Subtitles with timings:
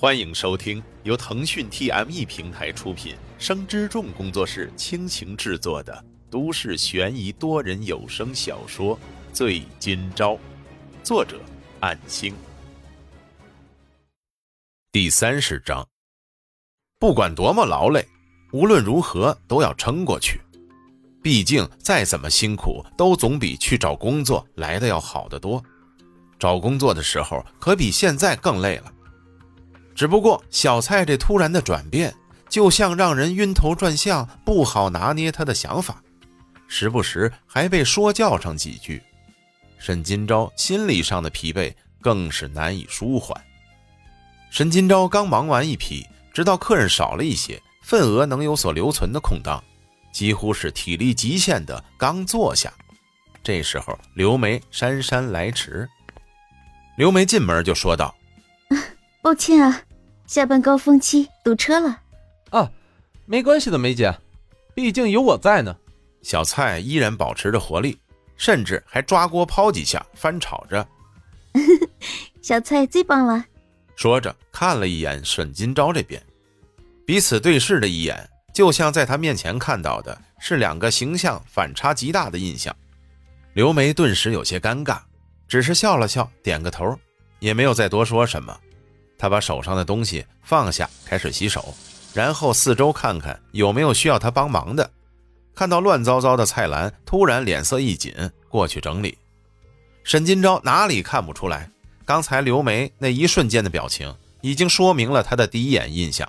[0.00, 8.96] 欢迎收听由腾讯 TME 平台出品、生之众工作室倾情制作的都市悬疑多人有声小说
[9.32, 10.34] 《醉今朝》，
[11.02, 11.40] 作者：
[11.80, 12.32] 暗星。
[14.92, 15.84] 第三十章。
[17.00, 18.06] 不管多么劳累，
[18.52, 20.40] 无论如何都要撑过去。
[21.24, 25.60] 毕竟再怎么辛苦，都总比去找工作来的要好得多。
[26.38, 28.92] 找工作的时候可比现在更累了。
[29.98, 32.14] 只不过小蔡这突然的转变，
[32.48, 36.00] 就像让人晕头转向，不好拿捏他的想法，
[36.68, 39.02] 时不时还被说教上几句。
[39.76, 43.36] 沈金钊心理上的疲惫更是难以舒缓。
[44.50, 49.60] 沈金钊刚忙完一批，直到客人少了一些，份额能有所留存的空档，
[50.12, 52.72] 几乎是体力极限的刚坐下。
[53.42, 55.88] 这时候，刘梅姗姗来迟。
[56.96, 58.14] 刘梅进门就说道
[59.20, 59.82] ：“抱歉啊。”
[60.28, 62.02] 下班高峰期堵车了，
[62.50, 62.70] 啊，
[63.24, 64.14] 没关系的，梅姐，
[64.74, 65.74] 毕竟有我在呢。
[66.20, 67.98] 小蔡依然保持着活力，
[68.36, 70.86] 甚至还抓锅抛几下，翻炒着。
[72.42, 73.42] 小蔡最棒了。
[73.96, 76.22] 说着看了一眼沈金钊这边，
[77.06, 82.76] 彼此对视的一眼，就像在他面前看到的是两个形象反差极大的印象。
[83.54, 84.98] 刘梅顿时有些尴尬，
[85.48, 86.98] 只是笑了笑，点个头，
[87.38, 88.54] 也没有再多说什么。
[89.18, 91.74] 他把手上的东西放下，开始洗手，
[92.14, 94.88] 然后四周看看有没有需要他帮忙的。
[95.54, 98.14] 看到乱糟糟的菜篮，突然脸色一紧，
[98.48, 99.18] 过去整理。
[100.04, 101.68] 沈金钊哪里看不出来？
[102.04, 106.26] 刚才刘梅那一瞬间的表情，已经说明了他的第一眼印象。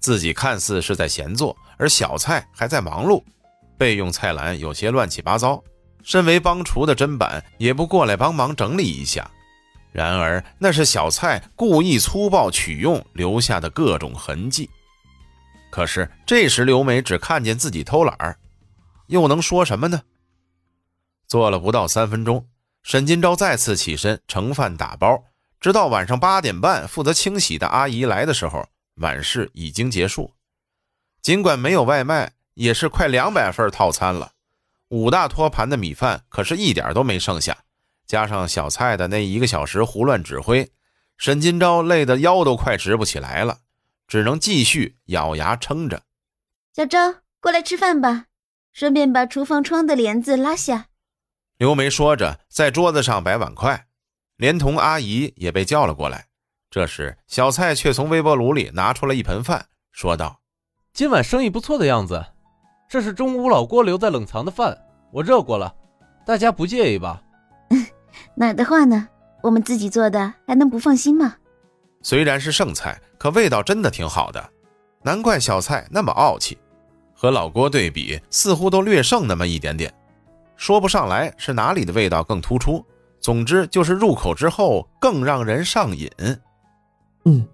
[0.00, 3.22] 自己看似是在闲坐，而小蔡还在忙碌，
[3.78, 5.62] 备用菜篮有些乱七八糟。
[6.02, 9.28] 身为帮厨的砧板，也不过来帮忙整理一下。
[9.96, 14.68] 然而，那是小蔡故意粗暴取用留下的各种痕迹。
[15.70, 18.38] 可是这时刘梅只看见自己偷懒儿，
[19.06, 20.02] 又能说什么呢？
[21.26, 22.46] 做了不到三分钟，
[22.82, 25.24] 沈金钊再次起身盛饭打包，
[25.60, 30.34] 直到晚上八点半，负责清洗的阿姨来的时候，晚市已经结束。
[31.22, 34.32] 尽管没有外卖，也是快两百份套餐了，
[34.90, 37.56] 五大托盘的米饭可是一点都没剩下。
[38.06, 40.70] 加上小蔡的那一个小时胡乱指挥，
[41.16, 43.58] 沈金钊累得腰都快直不起来了，
[44.06, 46.02] 只能继续咬牙撑着。
[46.72, 48.26] 小昭，过来吃饭吧，
[48.72, 50.86] 顺便把厨房窗的帘子拉下。
[51.58, 53.86] 刘梅说着，在桌子上摆碗筷，
[54.36, 56.26] 连同阿姨也被叫了过来。
[56.70, 60.42] 这时，小蔡却从微波炉里拿出了一盆饭，说道
[60.92, 62.24] ：“今晚生意不错的样子，
[62.88, 64.76] 这是中午老郭留在冷藏的饭，
[65.12, 65.74] 我热过了，
[66.26, 67.22] 大家不介意吧？”
[68.36, 69.08] 哪的话呢？
[69.42, 71.36] 我们自己做的还能不放心吗？
[72.02, 74.50] 虽然是剩菜，可味道真的挺好的，
[75.02, 76.58] 难怪小蔡那么傲气。
[77.14, 79.92] 和老郭对比，似乎都略胜那么一点点，
[80.56, 82.84] 说不上来是哪里的味道更突出。
[83.20, 86.10] 总之就是入口之后更让人上瘾。
[87.24, 87.46] 嗯，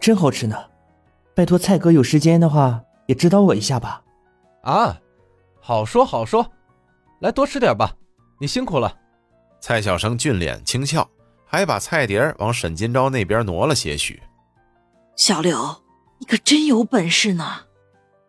[0.00, 0.56] 真好吃呢。
[1.34, 4.02] 拜托蔡哥有时间的话也指导我一下吧。
[4.62, 4.98] 啊，
[5.60, 6.50] 好说好说，
[7.20, 7.94] 来多吃点吧，
[8.40, 8.96] 你辛苦了。
[9.66, 11.10] 蔡小生俊脸轻笑，
[11.44, 14.22] 还把菜碟往沈金钊那边挪了些许。
[15.16, 15.82] 小刘，
[16.20, 17.62] 你可真有本事呢！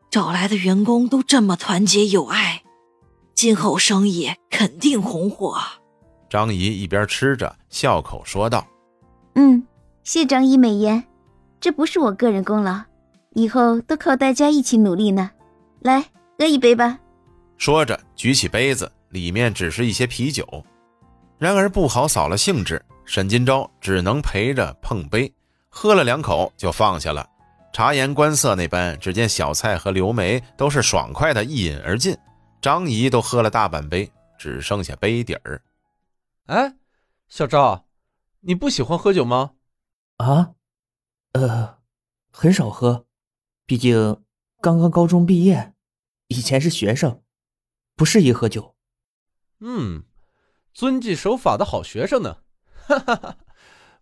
[0.10, 2.64] 找来的员工都这么团结友爱，
[3.36, 5.60] 今后生意肯定红火。
[6.28, 8.66] 张姨一边吃着，笑口说道
[9.38, 9.64] ：“嗯，
[10.04, 11.04] 谢张姨美言，
[11.60, 12.82] 这不是我个人功劳，
[13.36, 15.30] 以后都靠大家一起努力呢。
[15.82, 16.04] 来，
[16.40, 16.98] 喝一杯吧。”
[17.60, 20.44] 说着举起杯子，里面只是一些啤酒。
[21.38, 25.32] 然而不好扫了兴致，沈金钊只能陪着碰杯，
[25.70, 27.30] 喝了两口就放下了。
[27.72, 32.18] 察言观色那般，只见小蔡和刘梅都是爽快的一饮而尽，
[32.60, 35.62] 张姨都喝了大半杯，只剩下杯底儿。
[36.48, 36.76] 哎，
[37.28, 37.86] 小赵，
[38.40, 39.52] 你不喜欢喝酒吗？
[40.16, 40.54] 啊，
[41.34, 41.78] 呃，
[42.32, 43.06] 很少喝，
[43.68, 44.24] 毕竟
[44.60, 45.74] 刚刚高中毕业，
[46.30, 47.22] 以前是学生，
[47.96, 48.76] 不适宜喝酒。
[49.60, 50.04] 嗯。
[50.78, 52.44] 遵纪守法的好学生呢，
[52.86, 53.38] 哈哈哈，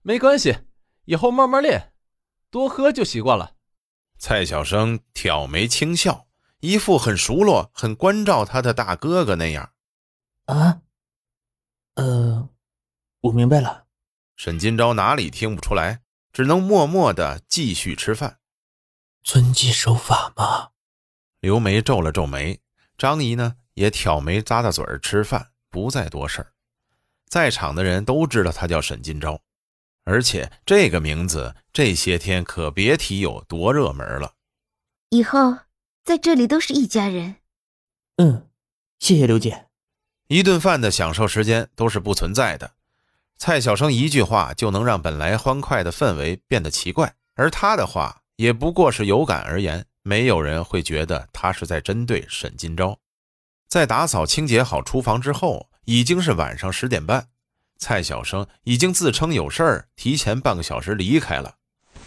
[0.02, 0.58] 没关系，
[1.06, 1.94] 以后慢慢练，
[2.50, 3.56] 多喝就习惯了。
[4.18, 6.28] 蔡小生挑眉轻笑，
[6.60, 9.72] 一副很熟络、很关照他的大哥哥那样。
[10.48, 10.82] 啊，
[11.94, 12.50] 呃，
[13.22, 13.86] 我明白了。
[14.36, 16.02] 沈金钊哪里听不出来，
[16.34, 18.40] 只能默默的继续吃饭。
[19.24, 20.72] 遵纪守法吗？
[21.40, 22.60] 刘梅皱了皱眉，
[22.98, 26.52] 张姨呢也挑眉咂咂嘴儿吃饭，不再多事儿。
[27.28, 29.40] 在场的人都知道他叫沈金钊，
[30.04, 34.34] 而且这个名字这些天可别提有多热门了。
[35.10, 35.58] 以后
[36.04, 37.36] 在这里都是一家人。
[38.18, 38.48] 嗯，
[39.00, 39.66] 谢谢刘姐。
[40.28, 42.74] 一顿饭的享受时间都是不存在的。
[43.38, 52.98] 蔡小生一句话就能让本来欢快的氛围变得奇怪，而他的话也不过是有感而言，没有人会觉得他是在针对沈金钊。
[53.68, 57.30] 在打扫清洁好厨房之后，已经是晚上十点半。
[57.78, 61.56] 蔡小生已经自称有事儿，提前半个小时离开了。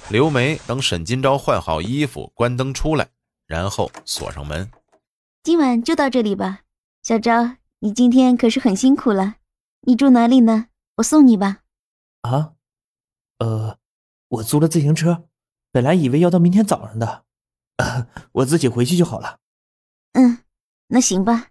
[0.08, 3.08] 刘梅等沈金钊换好衣服，关灯出来，
[3.46, 4.70] 然后锁上门。
[5.42, 6.62] 今晚就到这里吧，
[7.02, 9.36] 小昭，你今天可是很辛苦了。
[9.82, 10.69] 你住哪里呢？
[10.96, 11.58] 我送你吧。
[12.22, 12.54] 啊，
[13.38, 13.78] 呃，
[14.28, 15.28] 我租了自行车，
[15.70, 17.25] 本来以为要到明天早上的，
[18.32, 19.38] 我自己回去就好了。
[20.12, 20.38] 嗯，
[20.88, 21.48] 那行吧。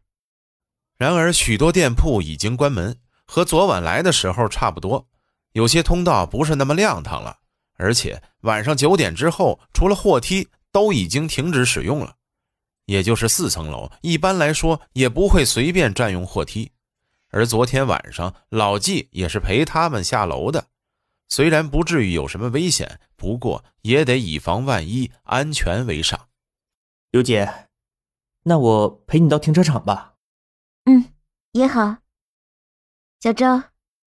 [0.97, 5.07] 然而，许多店铺已经关门，和昨晚来的时候差不多。
[5.53, 7.37] 有些通道不是那么亮堂了，
[7.77, 12.15] 而且晚上九点之后，除了货梯都已经停止使用了。
[12.85, 16.71] 也就是四层楼，一般来说也不会随便占用货梯。
[17.29, 20.67] 而昨天晚上，老纪也是陪他们下楼的。
[21.27, 26.29] 虽然不至于有什么危险，不过也得以防万一，安全为上。
[27.11, 27.67] 刘姐，
[28.43, 30.13] 那我陪你到停车场吧。
[30.89, 31.03] 嗯，
[31.51, 31.97] 也好。
[33.19, 33.61] 小周，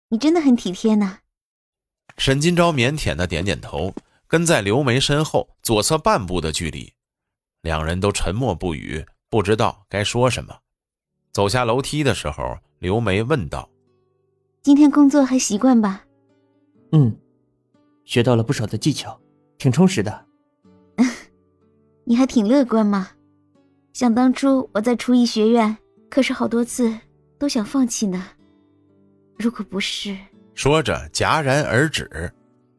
[0.08, 1.20] 你真的很体贴呢。
[2.18, 3.94] 沈金钊腼腆的点点头，
[4.28, 6.94] 跟在刘梅身后左侧半步的距离，
[7.62, 10.58] 两人都沉默不语，不知道该说什么。
[11.34, 13.70] 走下楼梯的时候，刘梅问道
[14.64, 16.06] ：“今天工作还习惯吧
[16.94, 17.14] ？”“嗯，
[18.06, 19.20] 学到了不少的技巧，
[19.58, 20.26] 挺充实的。
[22.06, 23.10] ”“你还挺乐观嘛。
[23.92, 25.78] 想当初我在厨艺学院。”
[26.10, 26.98] 可是好多次
[27.38, 28.26] 都想放弃呢。
[29.38, 30.18] 如果不是
[30.54, 32.32] 说着戛然而止，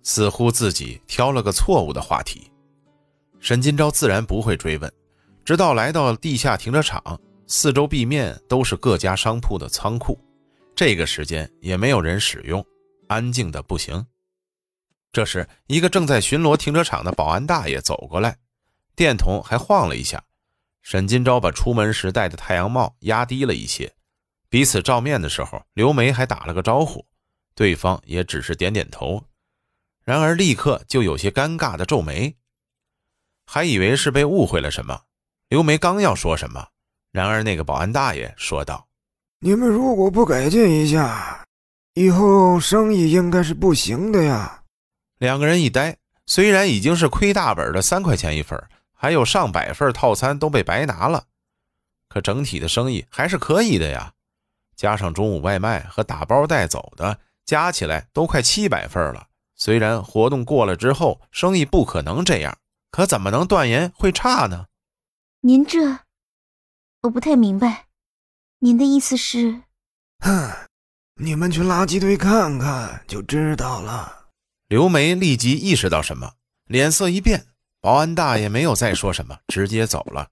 [0.02, 2.50] 似乎自己挑了个错误的话题。
[3.38, 4.92] 沈金钊自然不会追问，
[5.44, 10.18] 直到来到地下停车场，四周壁面都是各家商铺的仓库，
[10.74, 12.62] 这个时间也没有人使用，
[13.08, 14.04] 安静的不行。
[15.12, 18.36] 这时，一个正在巡逻停车场的保安大爷走过来，
[18.94, 20.22] 电筒还晃了一下。
[20.82, 23.94] 沈金钊把出门时戴的太阳帽压低了一些，
[24.48, 27.06] 彼此照面的时候，刘梅还打了个招呼，
[27.54, 29.24] 对方也只是点点头，
[30.04, 32.36] 然而立刻就有些尴尬的皱眉，
[33.46, 35.02] 还以为是被误会了什么。
[35.48, 36.68] 刘梅刚要说什么，
[37.12, 38.88] 然而那个保安大爷说道
[39.40, 41.44] ：“你们如果不改进一下，
[41.94, 44.62] 以后生意应该是不行的呀。”
[45.18, 48.58] 两个人一呆，虽然已经是亏大本的三块钱一份。
[49.02, 51.24] 还有上百份套餐都被白拿了，
[52.10, 54.12] 可整体的生意还是可以的呀。
[54.76, 59.28] 加上中午外卖和打包带走的，加起来都快七百份了。
[59.56, 62.58] 虽然活动过了之后生意不可能这样，
[62.90, 64.66] 可怎么能断言会差呢？
[65.40, 66.00] 您这，
[67.00, 67.86] 我不太明白，
[68.58, 69.62] 您的意思是？
[70.18, 70.68] 哼，
[71.14, 74.26] 你们去垃圾堆看看就知道了。
[74.68, 76.34] 刘梅立即意识到什么，
[76.66, 77.46] 脸色一变。
[77.82, 80.28] 保安大爷没有再说什么，直接走了。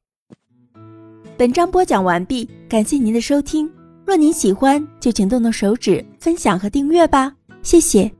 [1.38, 3.70] 本章播讲完毕，感谢您的收听。
[4.04, 8.10] 若您喜欢，就请动动手指分享和订阅吧，谢谢。